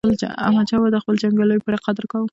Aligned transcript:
احمدشاه 0.47 0.79
بابا 0.81 0.91
د 0.93 1.01
خپلو 1.01 1.21
جنګیالیو 1.23 1.63
پوره 1.65 1.79
قدر 1.85 2.03
کاوه. 2.11 2.27